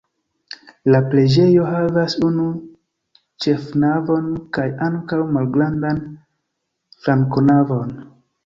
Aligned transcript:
La 0.93 1.01
preĝejo 1.09 1.65
havas 1.73 2.15
unu 2.29 2.45
ĉefnavon 3.45 4.33
kaj 4.59 4.67
ankaŭ 4.89 5.21
malgrandan 5.37 6.03
flankonavon. 7.05 7.97